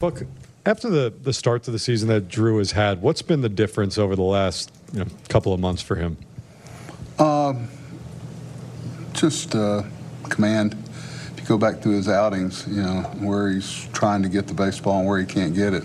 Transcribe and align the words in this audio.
Look, 0.00 0.22
after 0.64 0.88
the, 0.88 1.12
the 1.22 1.34
start 1.34 1.62
to 1.64 1.70
the 1.70 1.78
season 1.78 2.08
that 2.08 2.26
Drew 2.26 2.56
has 2.56 2.72
had, 2.72 3.02
what's 3.02 3.20
been 3.20 3.42
the 3.42 3.50
difference 3.50 3.98
over 3.98 4.16
the 4.16 4.22
last 4.22 4.72
you 4.94 5.00
know, 5.00 5.06
couple 5.28 5.52
of 5.52 5.60
months 5.60 5.82
for 5.82 5.94
him? 5.94 6.16
Um, 7.18 7.68
just 9.12 9.54
uh, 9.54 9.82
command. 10.30 10.72
If 11.32 11.40
you 11.40 11.46
go 11.46 11.58
back 11.58 11.82
through 11.82 11.96
his 11.96 12.08
outings, 12.08 12.66
you 12.66 12.80
know, 12.80 13.02
where 13.18 13.50
he's 13.50 13.88
trying 13.92 14.22
to 14.22 14.30
get 14.30 14.46
the 14.46 14.54
baseball 14.54 15.00
and 15.00 15.06
where 15.06 15.18
he 15.18 15.26
can't 15.26 15.54
get 15.54 15.74
it. 15.74 15.84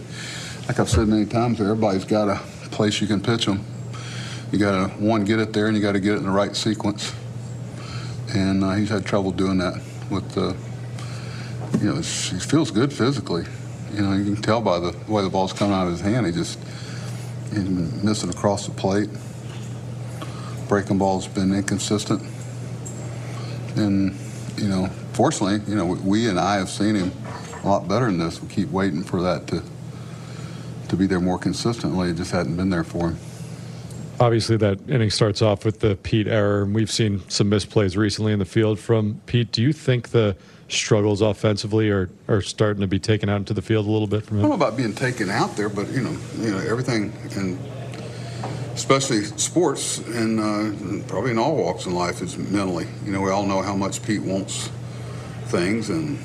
Like 0.70 0.80
I've 0.80 0.90
said 0.90 1.10
many 1.10 1.26
times, 1.26 1.60
everybody's 1.60 2.06
got 2.06 2.30
a 2.30 2.40
place 2.70 3.02
you 3.02 3.08
can 3.08 3.20
pitch 3.20 3.46
them. 3.46 3.66
You 4.50 4.60
got 4.60 4.72
to, 4.72 4.94
one, 4.96 5.26
get 5.26 5.40
it 5.40 5.52
there, 5.52 5.68
and 5.68 5.76
you 5.76 5.84
got 5.84 5.92
to 5.92 6.00
get 6.00 6.14
it 6.14 6.20
in 6.20 6.24
the 6.24 6.32
right 6.32 6.56
sequence. 6.56 7.14
And 8.34 8.64
uh, 8.64 8.76
he's 8.76 8.88
had 8.88 9.06
trouble 9.06 9.32
doing 9.32 9.58
that 9.58 9.82
with 10.10 10.32
the, 10.32 10.56
you 11.80 11.92
know, 11.92 11.96
he 11.98 12.40
feels 12.40 12.72
good 12.72 12.94
physically. 12.94 13.44
You 13.96 14.02
know, 14.02 14.14
you 14.14 14.26
can 14.26 14.36
tell 14.36 14.60
by 14.60 14.80
the 14.80 14.94
way 15.08 15.24
the 15.24 15.30
ball's 15.30 15.54
coming 15.54 15.74
out 15.74 15.86
of 15.86 15.94
his 15.94 16.02
hand. 16.02 16.26
He 16.26 16.34
just, 16.34 16.60
he's 17.50 17.64
been 17.64 18.04
missing 18.06 18.30
across 18.30 18.66
the 18.66 18.74
plate. 18.74 19.10
Breaking 20.68 20.98
ball's 20.98 21.28
been 21.28 21.54
inconsistent. 21.54 22.22
And, 23.78 24.14
you 24.58 24.68
know, 24.68 24.88
fortunately, 25.14 25.62
you 25.72 25.78
know, 25.78 25.86
we 25.86 26.28
and 26.28 26.38
I 26.38 26.56
have 26.56 26.70
seen 26.70 26.96
him 26.96 27.12
a 27.64 27.68
lot 27.68 27.88
better 27.88 28.08
than 28.08 28.18
this. 28.18 28.42
We 28.42 28.50
keep 28.50 28.70
waiting 28.70 29.02
for 29.02 29.22
that 29.22 29.48
to 29.48 29.64
to 30.90 30.96
be 30.98 31.08
there 31.08 31.22
more 31.22 31.40
consistently. 31.40 32.10
It 32.10 32.18
just 32.18 32.32
hadn't 32.32 32.58
been 32.58 32.70
there 32.70 32.84
for 32.84 33.12
him. 33.12 33.18
Obviously, 34.20 34.56
that 34.58 34.80
inning 34.90 35.10
starts 35.10 35.42
off 35.42 35.66
with 35.66 35.82
the 35.82 35.98
Pete 35.98 36.28
error, 36.28 36.64
and 36.64 36.74
we've 36.74 36.92
seen 36.92 37.22
some 37.30 37.50
misplays 37.52 37.98
recently 37.98 38.32
in 38.32 38.40
the 38.40 38.46
field 38.46 38.80
from 38.80 39.22
Pete. 39.26 39.52
Do 39.52 39.62
you 39.62 39.74
think 39.74 40.10
the 40.10 40.38
struggles 40.70 41.22
offensively 41.22 41.90
are, 41.90 42.10
are 42.28 42.42
starting 42.42 42.82
to 42.82 42.88
be 42.88 42.98
taken 42.98 43.30
out 43.30 43.38
into 43.38 43.54
the 43.54 43.62
field 43.62 43.86
a 43.86 43.92
little 43.92 44.08
bit 44.08 44.24
from 44.24 44.40
I 44.40 44.42
don't 44.42 44.50
know 44.50 44.56
about 44.56 44.78
being 44.78 44.96
taken 44.96 45.30
out 45.30 45.56
there, 45.58 45.70
but 45.70 45.90
you 45.92 46.02
know, 46.02 46.18
you 46.40 46.52
know, 46.52 46.60
everything, 46.60 47.14
and 47.36 47.60
especially 48.74 49.24
sports, 49.24 50.00
and 50.00 50.40
uh, 50.40 51.08
probably 51.08 51.32
in 51.32 51.38
all 51.38 51.56
walks 51.56 51.86
in 51.86 51.94
life, 51.94 52.22
is 52.22 52.38
mentally. 52.38 52.88
You 53.04 53.12
know, 53.12 53.22
we 53.22 53.32
all 53.32 53.46
know 53.46 53.62
how 53.62 53.76
much 53.76 54.02
Pete 54.02 54.22
wants 54.22 54.70
things, 55.46 55.90
and 55.90 56.18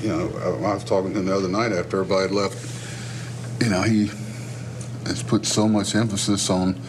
you 0.00 0.08
know, 0.08 0.30
I, 0.38 0.70
I 0.70 0.74
was 0.74 0.84
talking 0.84 1.12
to 1.12 1.20
him 1.20 1.26
the 1.26 1.36
other 1.36 1.48
night 1.48 1.72
after 1.72 2.00
everybody 2.00 2.22
had 2.22 2.32
left. 2.32 3.62
You 3.62 3.70
know, 3.70 3.82
he 3.82 4.06
has 5.06 5.22
put 5.22 5.46
so 5.46 5.68
much 5.68 5.94
emphasis 5.94 6.50
on 6.50 6.80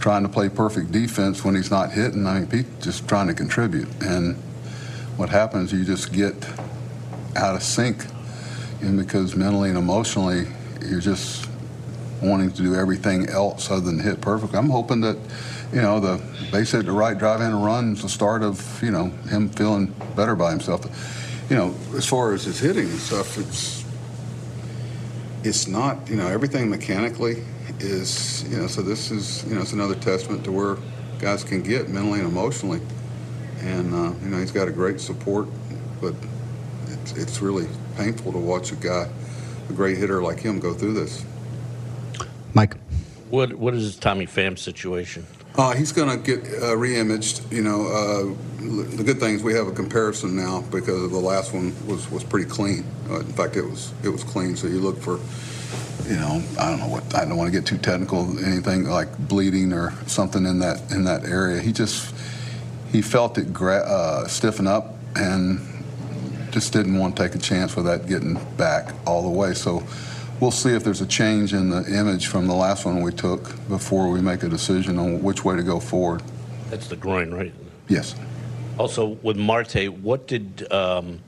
trying 0.00 0.22
to 0.22 0.28
play 0.28 0.48
perfect 0.48 0.92
defense 0.92 1.44
when 1.44 1.54
he's 1.54 1.70
not 1.70 1.92
hitting. 1.92 2.26
I 2.26 2.40
mean, 2.40 2.48
Pete's 2.48 2.84
just 2.84 3.08
trying 3.08 3.26
to 3.28 3.34
contribute, 3.34 3.88
and 4.00 4.36
what 5.16 5.30
happens, 5.30 5.72
you 5.72 5.84
just 5.84 6.12
get 6.12 6.34
out 7.36 7.54
of 7.54 7.62
sync 7.62 8.04
and 8.80 8.98
because 8.98 9.34
mentally 9.34 9.68
and 9.68 9.78
emotionally 9.78 10.46
you're 10.86 11.00
just 11.00 11.48
wanting 12.22 12.50
to 12.50 12.62
do 12.62 12.74
everything 12.74 13.28
else 13.28 13.70
other 13.70 13.80
than 13.80 13.98
hit 13.98 14.20
perfect. 14.20 14.54
I'm 14.54 14.70
hoping 14.70 15.00
that, 15.02 15.16
you 15.72 15.80
know, 15.80 16.00
the 16.00 16.22
base 16.50 16.72
hit 16.72 16.86
the 16.86 16.92
right 16.92 17.16
drive 17.16 17.40
in 17.40 17.48
and 17.48 17.64
run 17.64 17.92
is 17.92 18.02
the 18.02 18.08
start 18.08 18.42
of, 18.42 18.82
you 18.82 18.90
know, 18.90 19.06
him 19.28 19.48
feeling 19.50 19.94
better 20.16 20.34
by 20.34 20.50
himself. 20.50 20.84
You 21.50 21.56
know, 21.56 21.74
as 21.96 22.06
far 22.06 22.32
as 22.34 22.44
his 22.44 22.58
hitting 22.58 22.88
and 22.88 22.98
stuff, 22.98 23.38
it's 23.38 23.84
it's 25.44 25.68
not, 25.68 26.08
you 26.10 26.16
know, 26.16 26.26
everything 26.26 26.68
mechanically 26.68 27.44
is, 27.80 28.44
you 28.44 28.58
know, 28.58 28.66
so 28.66 28.82
this 28.82 29.10
is, 29.10 29.44
you 29.44 29.54
know, 29.54 29.62
it's 29.62 29.72
another 29.72 29.94
testament 29.94 30.44
to 30.44 30.52
where 30.52 30.76
guys 31.18 31.44
can 31.44 31.62
get 31.62 31.88
mentally 31.88 32.20
and 32.20 32.28
emotionally. 32.28 32.80
And, 33.60 33.92
uh, 33.92 34.12
you 34.22 34.30
know, 34.30 34.38
he's 34.38 34.52
got 34.52 34.68
a 34.68 34.72
great 34.72 35.00
support, 35.00 35.48
but 36.00 36.14
it's, 36.88 37.12
it's 37.12 37.40
really 37.40 37.66
painful 37.96 38.32
to 38.32 38.38
watch 38.38 38.72
a 38.72 38.76
guy, 38.76 39.08
a 39.68 39.72
great 39.72 39.98
hitter 39.98 40.22
like 40.22 40.40
him, 40.40 40.60
go 40.60 40.74
through 40.74 40.94
this. 40.94 41.24
Mike. 42.54 42.76
What 43.30 43.54
What 43.56 43.74
is 43.74 43.84
this 43.84 43.96
Tommy 43.96 44.24
Pham's 44.24 44.62
situation? 44.62 45.26
Uh, 45.56 45.74
he's 45.74 45.92
going 45.92 46.08
to 46.08 46.16
get 46.16 46.62
uh, 46.62 46.76
re-imaged. 46.76 47.52
You 47.52 47.62
know, 47.62 47.86
uh, 47.88 48.34
the 48.96 49.02
good 49.02 49.18
thing 49.18 49.34
is 49.34 49.42
we 49.42 49.54
have 49.54 49.66
a 49.66 49.72
comparison 49.72 50.36
now 50.36 50.62
because 50.70 51.02
of 51.02 51.10
the 51.10 51.18
last 51.18 51.52
one 51.52 51.74
was, 51.86 52.08
was 52.10 52.24
pretty 52.24 52.48
clean. 52.48 52.84
Uh, 53.10 53.20
in 53.20 53.32
fact, 53.32 53.56
it 53.56 53.62
was 53.62 53.92
it 54.02 54.08
was 54.08 54.24
clean. 54.24 54.56
So 54.56 54.66
you 54.68 54.80
look 54.80 54.98
for, 54.98 55.18
you 56.08 56.16
know, 56.16 56.42
I 56.58 56.70
don't 56.70 56.80
know 56.80 56.88
what 56.88 57.14
I 57.14 57.26
don't 57.26 57.36
want 57.36 57.52
to 57.52 57.58
get 57.58 57.66
too 57.66 57.76
technical. 57.76 58.38
Anything 58.42 58.84
like 58.84 59.16
bleeding 59.28 59.74
or 59.74 59.92
something 60.06 60.46
in 60.46 60.58
that 60.60 60.90
in 60.90 61.04
that 61.04 61.24
area. 61.24 61.60
He 61.60 61.70
just 61.70 62.14
he 62.90 63.02
felt 63.02 63.36
it 63.36 63.52
gra- 63.52 63.86
uh, 63.86 64.26
stiffen 64.26 64.66
up 64.66 64.96
and 65.14 65.60
just 66.50 66.72
didn't 66.72 66.96
want 66.98 67.14
to 67.14 67.22
take 67.22 67.34
a 67.34 67.38
chance 67.38 67.76
with 67.76 67.84
that 67.84 68.06
getting 68.06 68.42
back 68.56 68.94
all 69.06 69.22
the 69.22 69.28
way. 69.28 69.52
So 69.52 69.82
we'll 70.40 70.50
see 70.50 70.70
if 70.70 70.82
there's 70.82 71.02
a 71.02 71.06
change 71.06 71.52
in 71.52 71.68
the 71.68 71.84
image 71.94 72.28
from 72.28 72.46
the 72.46 72.54
last 72.54 72.86
one 72.86 73.02
we 73.02 73.12
took 73.12 73.44
before 73.68 74.08
we 74.08 74.22
make 74.22 74.42
a 74.42 74.48
decision 74.48 74.98
on 74.98 75.22
which 75.22 75.44
way 75.44 75.56
to 75.56 75.62
go 75.62 75.78
forward. 75.78 76.22
That's 76.70 76.88
the 76.88 76.96
groin, 76.96 77.34
right? 77.34 77.52
Yes. 77.88 78.14
Also, 78.78 79.08
with 79.22 79.36
Marte, 79.36 79.88
what 79.88 80.26
did 80.26 80.70
um, 80.72 81.20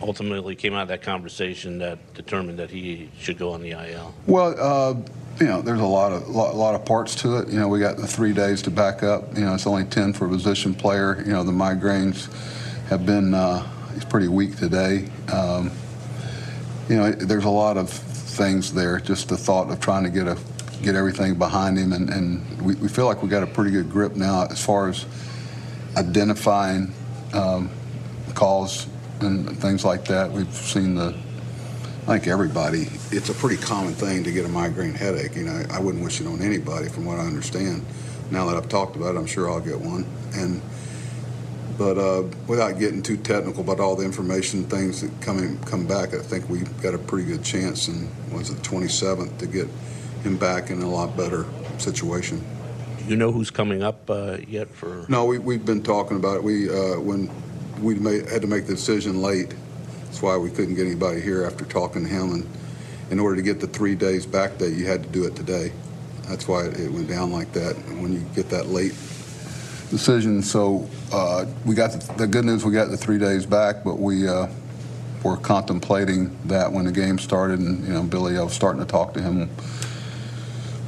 ultimately 0.00 0.54
came 0.54 0.74
out 0.74 0.82
of 0.82 0.88
that 0.88 1.02
conversation 1.02 1.78
that 1.78 1.98
determined 2.14 2.58
that 2.58 2.70
he 2.70 3.10
should 3.18 3.38
go 3.38 3.52
on 3.52 3.62
the 3.62 3.70
IL? 3.70 4.14
Well, 4.26 4.54
uh, 4.58 4.94
you 5.40 5.46
know, 5.46 5.62
there's 5.62 5.80
a 5.80 5.86
lot 5.86 6.12
of 6.12 6.28
lot, 6.28 6.54
lot 6.54 6.74
of 6.74 6.84
parts 6.84 7.14
to 7.16 7.38
it. 7.38 7.48
You 7.48 7.60
know, 7.60 7.68
we 7.68 7.78
got 7.78 7.96
the 7.96 8.06
three 8.06 8.32
days 8.32 8.62
to 8.62 8.70
back 8.70 9.02
up. 9.02 9.36
You 9.36 9.44
know, 9.44 9.54
it's 9.54 9.66
only 9.66 9.84
ten 9.84 10.12
for 10.12 10.26
a 10.26 10.28
position 10.28 10.74
player. 10.74 11.22
You 11.24 11.32
know, 11.32 11.44
the 11.44 11.52
migraines 11.52 12.32
have 12.88 13.06
been 13.06 13.34
uh, 13.34 13.66
he's 13.94 14.04
pretty 14.04 14.28
weak 14.28 14.56
today. 14.56 15.08
Um, 15.32 15.70
you 16.88 16.96
know, 16.96 17.12
there's 17.12 17.44
a 17.44 17.50
lot 17.50 17.76
of 17.76 17.90
things 17.90 18.72
there. 18.72 18.98
Just 18.98 19.28
the 19.28 19.36
thought 19.36 19.70
of 19.70 19.80
trying 19.80 20.04
to 20.04 20.10
get 20.10 20.26
a 20.26 20.38
get 20.82 20.94
everything 20.94 21.34
behind 21.34 21.78
him, 21.78 21.92
and, 21.92 22.08
and 22.08 22.62
we, 22.62 22.74
we 22.76 22.88
feel 22.88 23.06
like 23.06 23.22
we 23.22 23.28
got 23.28 23.42
a 23.42 23.46
pretty 23.46 23.70
good 23.70 23.90
grip 23.90 24.16
now 24.16 24.46
as 24.46 24.64
far 24.64 24.88
as 24.88 25.06
identifying 25.96 26.92
um, 27.32 27.68
calls 28.34 28.86
and 29.22 29.56
things 29.58 29.84
like 29.84 30.04
that. 30.06 30.30
We've 30.30 30.52
seen 30.52 30.94
the 30.94 31.14
I 32.04 32.12
think 32.12 32.26
everybody, 32.26 32.88
it's 33.10 33.28
a 33.28 33.34
pretty 33.34 33.60
common 33.62 33.92
thing 33.92 34.24
to 34.24 34.32
get 34.32 34.46
a 34.46 34.48
migraine 34.48 34.94
headache. 34.94 35.36
You 35.36 35.44
know, 35.44 35.62
I 35.70 35.78
wouldn't 35.78 36.02
wish 36.02 36.22
it 36.22 36.26
on 36.26 36.40
anybody 36.40 36.88
from 36.88 37.04
what 37.04 37.18
I 37.18 37.26
understand. 37.26 37.84
Now 38.30 38.46
that 38.46 38.56
I've 38.56 38.70
talked 38.70 38.96
about 38.96 39.14
it, 39.14 39.18
I'm 39.18 39.26
sure 39.26 39.50
I'll 39.50 39.60
get 39.60 39.78
one. 39.78 40.06
And 40.34 40.62
but 41.76 41.98
uh, 41.98 42.24
without 42.46 42.78
getting 42.78 43.02
too 43.02 43.18
technical 43.18 43.62
about 43.62 43.78
all 43.78 43.94
the 43.94 44.06
information, 44.06 44.64
things 44.64 45.02
that 45.02 45.20
come 45.20 45.38
in, 45.38 45.58
come 45.64 45.86
back, 45.86 46.14
I 46.14 46.18
think 46.18 46.48
we've 46.48 46.82
got 46.82 46.94
a 46.94 46.98
pretty 46.98 47.28
good 47.28 47.44
chance. 47.44 47.88
And 47.88 48.08
was 48.32 48.48
it 48.50 48.56
27th 48.62 49.36
to 49.38 49.46
get 49.46 49.68
him 50.22 50.36
back 50.36 50.70
in 50.70 50.82
a 50.82 50.88
lot 50.88 51.16
better 51.16 51.44
situation. 51.78 52.44
You 53.06 53.16
know 53.16 53.32
who's 53.32 53.50
coming 53.50 53.82
up 53.82 54.08
uh, 54.10 54.38
yet 54.46 54.68
for? 54.68 55.06
No, 55.08 55.24
we, 55.24 55.38
we've 55.38 55.64
been 55.64 55.82
talking 55.82 56.16
about 56.16 56.36
it. 56.36 56.42
We 56.42 56.68
uh, 56.68 57.00
when 57.00 57.30
we 57.80 57.94
made, 57.94 58.28
had 58.28 58.42
to 58.42 58.48
make 58.48 58.66
the 58.66 58.74
decision 58.74 59.22
late. 59.22 59.54
That's 60.04 60.22
why 60.22 60.36
we 60.36 60.50
couldn't 60.50 60.74
get 60.74 60.86
anybody 60.86 61.20
here 61.20 61.44
after 61.44 61.64
talking 61.64 62.04
to 62.04 62.08
him. 62.08 62.32
And 62.32 62.46
in 63.10 63.20
order 63.20 63.36
to 63.36 63.42
get 63.42 63.60
the 63.60 63.66
three 63.66 63.94
days 63.94 64.26
back 64.26 64.58
day, 64.58 64.70
you 64.70 64.86
had 64.86 65.02
to 65.02 65.08
do 65.08 65.24
it 65.24 65.36
today. 65.36 65.72
That's 66.22 66.46
why 66.46 66.66
it 66.66 66.90
went 66.90 67.08
down 67.08 67.32
like 67.32 67.52
that. 67.52 67.74
When 68.00 68.12
you 68.12 68.20
get 68.34 68.50
that 68.50 68.66
late 68.66 68.92
decision, 69.90 70.42
so 70.42 70.88
uh, 71.12 71.46
we 71.64 71.74
got 71.74 71.92
the, 71.92 72.14
the 72.14 72.26
good 72.26 72.44
news. 72.44 72.64
We 72.64 72.72
got 72.72 72.90
the 72.90 72.96
three 72.96 73.18
days 73.18 73.46
back, 73.46 73.82
but 73.84 73.98
we 73.98 74.28
uh, 74.28 74.48
were 75.22 75.36
contemplating 75.38 76.36
that 76.48 76.70
when 76.70 76.84
the 76.84 76.92
game 76.92 77.18
started. 77.18 77.60
And 77.60 77.86
you 77.86 77.94
know, 77.94 78.02
Billy, 78.02 78.36
I 78.36 78.42
was 78.42 78.52
starting 78.52 78.80
to 78.80 78.86
talk 78.86 79.14
to 79.14 79.22
him 79.22 79.48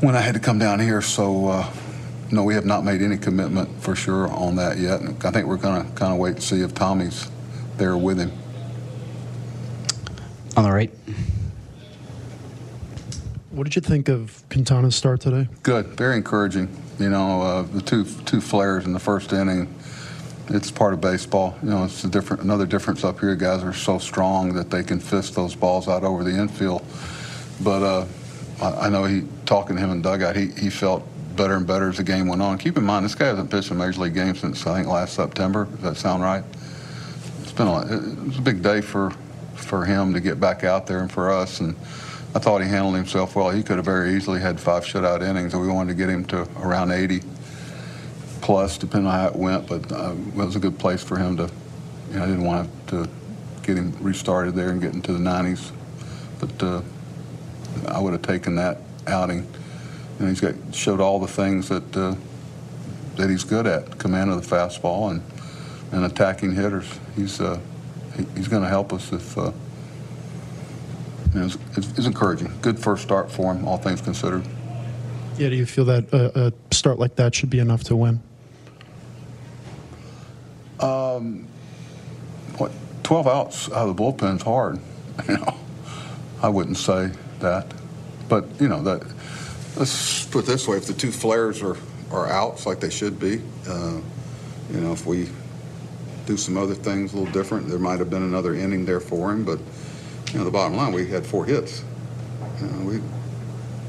when 0.01 0.15
I 0.15 0.21
had 0.21 0.35
to 0.35 0.41
come 0.41 0.59
down 0.59 0.81
here. 0.81 1.03
So. 1.03 1.49
Uh, 1.49 1.73
no, 2.33 2.45
we 2.45 2.55
have 2.55 2.65
not 2.65 2.85
made 2.85 3.03
any 3.03 3.17
commitment 3.17 3.83
for 3.83 3.97
sure 3.97 4.29
on 4.29 4.57
that 4.57 4.79
yet. 4.79 5.01
And 5.01 5.25
I 5.25 5.31
think 5.31 5.47
we're 5.47 5.57
going 5.57 5.85
to 5.85 5.93
kind 5.93 6.13
of 6.13 6.19
wait 6.19 6.37
to 6.37 6.43
see 6.43 6.61
if 6.61 6.75
Tommy's 6.75 7.29
there 7.77 7.97
with 7.97 8.19
him. 8.19 8.33
On 10.57 10.65
the 10.65 10.71
right. 10.71 10.93
What 13.51 13.65
did 13.65 13.75
you 13.75 13.83
think 13.83 14.09
of 14.09 14.43
Quintana's 14.49 14.95
start 14.95 15.21
today? 15.21 15.49
Good, 15.63 15.87
very 15.89 16.17
encouraging. 16.17 16.69
You 16.99 17.11
know, 17.11 17.43
uh, 17.43 17.63
the 17.63 17.81
two 17.81 18.05
two 18.05 18.41
flares 18.41 18.85
in 18.85 18.93
the 18.93 19.01
first 19.01 19.33
inning, 19.33 19.75
it's 20.49 20.71
part 20.71 20.93
of 20.93 21.01
baseball. 21.01 21.57
You 21.63 21.71
know, 21.71 21.85
it's 21.85 22.05
a 22.05 22.09
different 22.09 22.43
another 22.43 22.67
difference 22.67 23.05
up 23.05 23.21
here. 23.21 23.35
Guys 23.35 23.65
are 23.65 23.73
so 23.73 23.99
strong 23.99 24.55
that 24.55 24.71
they 24.71 24.83
can 24.83 25.01
fist 25.01 25.35
those 25.35 25.55
balls 25.55 25.89
out 25.89 26.05
over 26.05 26.23
the 26.23 26.31
infield. 26.31 26.85
But 27.63 27.83
uh, 27.83 28.07
I, 28.61 28.87
I 28.87 28.89
know 28.89 29.05
he 29.05 29.25
talking 29.47 29.77
to 29.77 29.83
him 29.83 29.91
in 29.91 30.03
dugout. 30.03 30.37
He 30.37 30.49
he 30.49 30.71
felt 30.71 31.03
better 31.41 31.57
and 31.57 31.67
better 31.67 31.89
as 31.89 31.97
the 31.97 32.05
game 32.05 32.29
went 32.29 32.43
on. 32.43 32.59
Keep 32.59 32.77
in 32.77 32.85
mind, 32.85 33.03
this 33.03 33.15
guy 33.15 33.29
hasn't 33.29 33.51
pitched 33.51 33.71
a 33.71 33.75
major 33.75 34.03
league 34.03 34.13
game 34.13 34.35
since 34.35 34.67
I 34.67 34.77
think 34.77 34.89
last 34.89 35.15
September. 35.15 35.65
Does 35.65 35.81
that 35.81 35.97
sound 35.97 36.23
right? 36.23 36.45
It's 37.41 37.53
been 37.53 37.67
a, 37.67 37.81
it 37.81 38.27
was 38.27 38.37
a 38.37 38.43
big 38.43 38.63
day 38.63 38.83
for 38.83 39.11
for 39.55 39.87
him 39.87 40.13
to 40.13 40.21
get 40.21 40.39
back 40.39 40.65
out 40.65 40.87
there 40.87 40.99
and 40.99 41.11
for 41.11 41.31
us. 41.31 41.61
And 41.61 41.77
I 42.35 42.41
thought 42.41 42.61
he 42.61 42.69
handled 42.69 42.97
himself 42.97 43.37
well. 43.37 43.49
He 43.49 43.63
could 43.63 43.77
have 43.77 43.87
very 43.87 44.15
easily 44.15 44.39
had 44.39 44.61
five 44.61 44.85
shutout 44.85 45.23
innings, 45.23 45.55
and 45.55 45.63
we 45.63 45.69
wanted 45.69 45.93
to 45.93 45.97
get 45.97 46.11
him 46.11 46.27
to 46.27 46.47
around 46.59 46.91
80 46.91 47.23
plus, 48.43 48.77
depending 48.77 49.11
on 49.11 49.19
how 49.19 49.29
it 49.29 49.37
went. 49.37 49.67
But 49.67 49.91
uh, 49.91 50.13
it 50.13 50.35
was 50.35 50.57
a 50.57 50.61
good 50.61 50.79
place 50.79 51.03
for 51.03 51.17
him 51.17 51.39
to. 51.39 51.51
You 52.11 52.17
know, 52.17 52.23
I 52.23 52.27
didn't 52.27 52.45
want 52.45 52.89
to 52.89 53.09
get 53.63 53.79
him 53.79 53.97
restarted 54.03 54.55
there 54.55 54.69
and 54.69 54.79
get 54.79 54.93
into 54.93 55.15
the 55.15 55.19
90s, 55.19 55.71
but 56.39 56.63
uh, 56.63 56.83
I 57.89 57.99
would 57.99 58.13
have 58.13 58.23
taken 58.23 58.57
that 58.57 58.83
outing. 59.07 59.47
And 60.21 60.29
he's 60.29 60.41
got 60.41 60.55
showed 60.73 61.01
all 61.01 61.19
the 61.19 61.27
things 61.27 61.69
that 61.69 61.97
uh, 61.97 62.15
that 63.17 63.29
he's 63.29 63.43
good 63.43 63.67
at: 63.67 63.99
command 63.99 64.31
of 64.31 64.47
the 64.47 64.57
fastball 64.57 65.11
and 65.11 65.23
and 65.91 66.05
attacking 66.05 66.55
hitters. 66.55 66.87
He's 67.17 67.41
uh, 67.41 67.59
he, 68.17 68.25
he's 68.37 68.47
going 68.47 68.63
to 68.63 68.69
help 68.69 68.93
us 68.93 69.13
if. 69.13 69.37
Uh, 69.37 69.51
you 71.33 71.41
know, 71.41 71.47
it's, 71.47 71.59
it's, 71.77 71.99
it's 71.99 72.07
encouraging. 72.07 72.53
Good 72.61 72.79
first 72.79 73.03
start 73.03 73.31
for 73.31 73.55
him, 73.55 73.67
all 73.67 73.77
things 73.77 74.01
considered. 74.01 74.45
Yeah, 75.39 75.49
do 75.49 75.57
you 75.57 75.67
feel 75.67 75.85
that 75.87 76.13
a, 76.13 76.49
a 76.49 76.75
start 76.75 76.99
like 76.99 77.17
that 77.17 77.35
should 77.35 77.51
be 77.51 77.61
enough 77.61 77.85
to 77.85 77.97
win? 77.97 78.21
Um, 80.81 81.47
what, 82.59 82.73
12 83.05 83.27
outs 83.27 83.69
out 83.69 83.89
of 83.89 83.97
the 83.97 84.03
bullpen's 84.03 84.43
hard. 84.43 84.79
You 85.29 85.37
know, 85.37 85.55
I 86.43 86.49
wouldn't 86.49 86.79
say 86.79 87.11
that, 87.41 87.75
but 88.31 88.47
you 88.59 88.69
know 88.69 88.83
that. 88.85 89.03
Let's 89.77 90.27
put 90.27 90.45
it 90.45 90.47
this 90.47 90.67
way: 90.67 90.77
if 90.77 90.87
the 90.87 90.93
two 90.93 91.11
flares 91.11 91.63
are 91.63 91.77
are 92.11 92.29
outs 92.29 92.67
like 92.67 92.81
they 92.81 92.91
should 92.91 93.21
be, 93.21 93.41
uh, 93.69 94.01
you 94.71 94.81
know, 94.81 94.93
if 94.93 95.07
we 95.07 95.29
do 96.27 96.37
some 96.37 96.57
other 96.57 96.75
things 96.75 97.13
a 97.13 97.17
little 97.17 97.33
different, 97.33 97.69
there 97.69 97.79
might 97.79 97.99
have 97.99 98.11
been 98.11 98.23
another 98.23 98.55
inning 98.55 98.85
there 98.85 99.01
for 99.01 99.31
him. 99.31 99.45
But 99.45 99.59
you 100.33 100.39
know, 100.39 100.45
the 100.45 100.51
bottom 100.51 100.77
line, 100.77 100.93
we 100.93 101.09
had 101.09 101.25
four 101.25 101.45
hits. 101.45 101.85
You 102.61 102.67
know, 102.67 102.85
we 102.85 102.99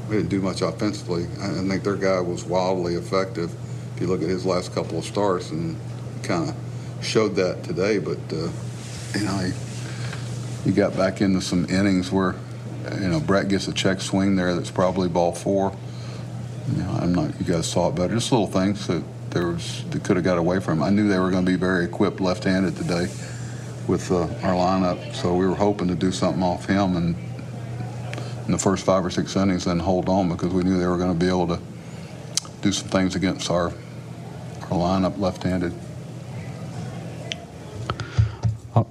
we 0.08 0.16
didn't 0.16 0.30
do 0.30 0.40
much 0.40 0.62
offensively. 0.62 1.26
I 1.40 1.50
I 1.50 1.68
think 1.68 1.82
their 1.82 1.96
guy 1.96 2.20
was 2.20 2.44
wildly 2.44 2.94
effective. 2.94 3.52
If 3.94 4.00
you 4.00 4.06
look 4.06 4.22
at 4.22 4.28
his 4.28 4.46
last 4.46 4.74
couple 4.74 4.98
of 4.98 5.04
starts, 5.04 5.50
and 5.50 5.76
kind 6.22 6.48
of 6.48 6.56
showed 7.04 7.34
that 7.36 7.64
today. 7.64 7.98
But 7.98 8.18
uh, 8.32 8.48
you 9.18 9.24
know, 9.24 9.38
he, 9.38 9.52
he 10.64 10.72
got 10.72 10.96
back 10.96 11.20
into 11.20 11.40
some 11.40 11.68
innings 11.68 12.10
where 12.10 12.36
you 13.00 13.08
know 13.08 13.20
Brett 13.20 13.48
gets 13.48 13.68
a 13.68 13.72
check 13.72 14.00
swing 14.00 14.36
there 14.36 14.54
that's 14.54 14.70
probably 14.70 15.08
ball 15.08 15.32
four. 15.32 15.76
You 16.70 16.82
know, 16.82 16.90
I'm 17.00 17.14
not. 17.14 17.38
You 17.40 17.46
guys 17.46 17.68
saw 17.68 17.88
it 17.88 17.94
better. 17.94 18.14
Just 18.14 18.32
little 18.32 18.46
things 18.46 18.86
that 18.86 19.02
there 19.30 19.48
was 19.48 19.84
that 19.90 20.04
could 20.04 20.16
have 20.16 20.24
got 20.24 20.38
away 20.38 20.60
from. 20.60 20.82
I 20.82 20.90
knew 20.90 21.08
they 21.08 21.18
were 21.18 21.30
going 21.30 21.44
to 21.44 21.50
be 21.50 21.56
very 21.56 21.84
equipped 21.84 22.20
left-handed 22.20 22.76
today 22.76 23.08
with 23.88 24.10
uh, 24.12 24.22
our 24.42 24.54
lineup, 24.54 25.14
so 25.14 25.34
we 25.34 25.46
were 25.46 25.56
hoping 25.56 25.88
to 25.88 25.94
do 25.94 26.12
something 26.12 26.42
off 26.42 26.66
him 26.66 26.96
and 26.96 27.16
in 28.46 28.52
the 28.52 28.58
first 28.58 28.84
five 28.84 29.04
or 29.04 29.10
six 29.10 29.36
innings, 29.36 29.64
then 29.64 29.78
hold 29.78 30.08
on 30.08 30.28
because 30.28 30.52
we 30.52 30.62
knew 30.62 30.78
they 30.78 30.86
were 30.86 30.98
going 30.98 31.12
to 31.12 31.18
be 31.18 31.28
able 31.28 31.46
to 31.46 31.60
do 32.60 32.72
some 32.72 32.88
things 32.88 33.14
against 33.14 33.50
our 33.50 33.72
our 34.62 34.78
lineup 34.78 35.18
left-handed. 35.18 35.72
Oh, 38.74 38.86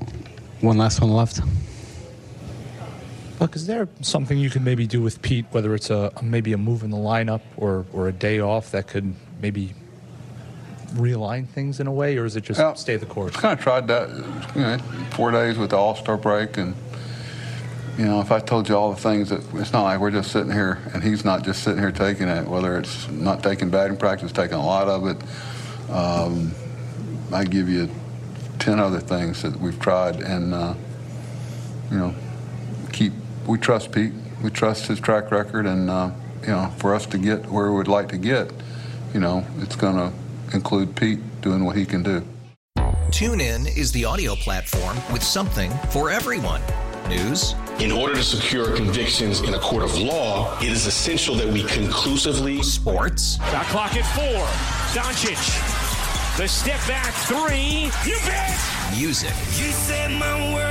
one 0.62 0.78
last 0.78 1.02
one 1.02 1.12
left. 1.12 1.42
Look, 3.42 3.56
is 3.56 3.66
there 3.66 3.90
something 4.02 4.38
you 4.38 4.52
can 4.52 4.64
maybe 4.64 4.86
do 4.86 5.02
with 5.02 5.20
Pete, 5.24 5.48
whether 5.50 5.74
it's 5.74 5.90
a 5.90 6.12
maybe 6.22 6.54
a 6.54 6.60
move 6.60 6.84
in 6.84 6.92
the 6.92 6.98
lineup 6.98 7.42
or 7.58 7.88
or 7.92 8.08
a 8.08 8.12
day 8.12 8.40
off 8.40 8.70
that 8.72 8.88
could 8.88 9.16
maybe 9.42 9.74
realign 10.94 11.48
things 11.48 11.80
in 11.80 11.88
a 11.88 11.92
way, 11.92 12.18
or 12.18 12.26
is 12.26 12.36
it 12.36 12.44
just 12.44 12.60
Yeah. 12.60 12.76
stay 12.76 12.98
the 12.98 13.08
course? 13.08 13.36
Kind 13.36 13.58
of 13.58 13.64
tried 13.64 13.88
that, 13.88 14.10
you 14.56 14.62
know, 14.62 14.78
four 15.16 15.32
days 15.32 15.58
with 15.58 15.72
the 15.72 15.78
All 15.78 15.96
Star 15.96 16.18
break, 16.18 16.58
and 16.58 16.76
you 17.98 18.06
know, 18.06 18.22
if 18.22 18.32
I 18.32 18.40
told 18.40 18.70
you 18.70 18.76
all 18.78 18.92
the 18.94 19.02
things 19.02 19.30
that 19.30 19.42
it's 19.56 19.74
not 19.74 19.84
like 19.86 20.00
we're 20.00 20.12
just 20.12 20.32
sitting 20.32 20.52
here, 20.52 20.78
and 20.94 21.02
he's 21.02 21.26
not 21.26 21.44
just 21.44 21.64
sitting 21.64 21.80
here 21.80 21.92
taking 21.92 22.28
it. 22.28 22.48
Whether 22.48 22.78
it's 22.78 23.10
not 23.10 23.42
taking 23.42 23.72
batting 23.72 23.98
practice, 23.98 24.32
taking 24.32 24.58
a 24.58 24.66
lot 24.66 24.88
of 24.88 25.08
it, 25.08 25.18
um, 25.92 26.52
I 27.34 27.44
give 27.44 27.70
you 27.70 27.90
ten 28.60 28.80
other 28.80 29.00
things 29.00 29.42
that 29.42 29.60
we've 29.60 29.80
tried, 29.80 30.18
and 30.22 30.54
uh, 30.54 30.76
you 31.90 31.98
know, 31.98 32.14
keep. 32.92 33.14
We 33.52 33.58
trust 33.58 33.92
Pete. 33.92 34.14
We 34.42 34.50
trust 34.50 34.88
his 34.88 35.02
track 35.02 35.30
record, 35.30 35.66
and 35.66 35.90
uh, 35.90 36.12
you 36.42 36.48
know, 36.48 36.74
for 36.78 36.96
us 36.96 37.06
to 37.08 37.18
get 37.18 37.46
where 37.48 37.74
we'd 37.74 37.90
like 37.90 38.08
to 38.08 38.18
get, 38.18 38.50
you 39.14 39.20
know, 39.20 39.46
it's 39.60 39.76
going 39.76 39.98
to 39.98 40.14
include 40.56 40.96
Pete 40.96 41.20
doing 41.42 41.66
what 41.66 41.76
he 41.76 41.84
can 41.84 42.02
do. 42.02 42.24
TuneIn 43.10 43.78
is 43.78 43.92
the 43.92 44.06
audio 44.06 44.36
platform 44.36 44.96
with 45.12 45.22
something 45.22 45.70
for 45.90 46.10
everyone. 46.10 46.62
News, 47.10 47.56
In 47.80 47.92
order 47.92 48.16
to 48.16 48.24
secure 48.24 48.74
convictions 48.74 49.42
in 49.42 49.54
a 49.54 49.60
court 49.60 49.84
of 49.84 49.98
law, 50.00 50.58
it 50.62 50.70
is 50.70 50.86
essential 50.86 51.36
that 51.36 51.48
we 51.48 51.64
conclusively 51.64 52.64
sports, 52.64 53.36
Shot 53.52 53.66
clock 53.66 53.96
at 53.98 54.06
four. 54.16 54.46
Doncic. 54.96 56.38
The 56.38 56.48
step 56.48 56.80
back 56.88 57.14
three. 57.28 57.92
You 58.10 58.18
bet. 58.26 58.58
music, 58.98 59.34
You 59.60 59.74
set 59.74 60.10
my 60.10 60.54
world 60.54 60.71